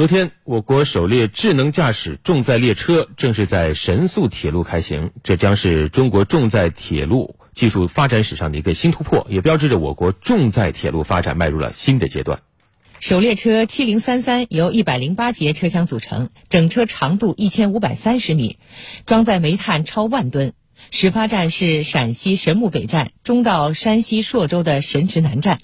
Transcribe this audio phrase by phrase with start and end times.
[0.00, 12.40] 昨天，我国首列智能驾驶重载列车正式在神速铁路开行，这将是中国重载铁路技术发展史上的一个新突破，也标志着我国重载铁路发展迈入了新的阶段。
[12.98, 18.56] 首列车七零三三由一百零八节车厢组成，整车长度一千五百三十米，
[19.04, 20.54] 装载煤炭超万吨。
[20.90, 25.60] 始发站是陕西神木北站，终到山西朔州的神池南站。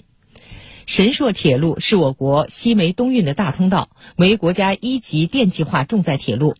[0.87, 6.55] 神朔铁路是我国西煤东运的大通道，为国家一级电气化重载铁路。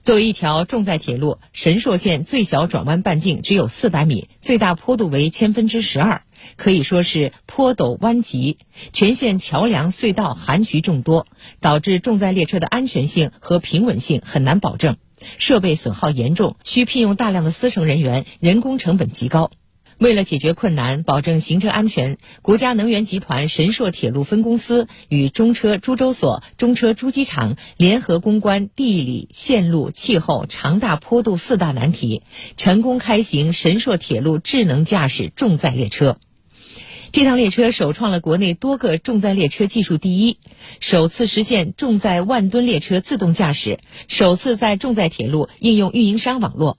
[0.00, 6.22] 作为一条重载铁路，神朔线最小转弯半径只有四百米，最大坡度为千分之十二，
[6.56, 8.56] 可以说是坡陡弯急。
[8.94, 11.26] 全线桥梁隧道涵渠众多，
[11.60, 14.96] 导致重载列车的安全性和平稳性很难保证，
[15.36, 19.50] 设备损耗严重，需聘用大量的司乘人员，人工成本极高。
[19.98, 32.22] 为了解决困难，保证行车安全，国家能源集团神硕铁路分公司与中车株洲所、中车株机场联合攻关地理、线路、气候、长大坡度四大难题，
[32.58, 36.18] 成功开行神硕铁路智能驾驶重载列车。
[37.16, 40.38] 这趟列车首创了国内多个重载列车技术第一，
[40.80, 46.76] 首次实现重载万吨列车自动驾驶，首次在重载铁路应用运营商网络。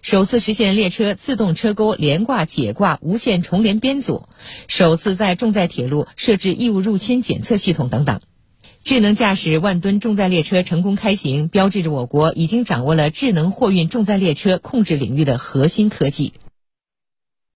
[0.00, 4.28] 首次实现列车自动车钩连挂解挂无线重联编组，
[4.68, 8.20] 首次在重载铁路设置异物入侵检测系统等等。
[8.84, 16.34] 智能驾驶万吨重载列车成功开行，标志着我国已经掌握了智能货运重载列车控制领域的核心科技。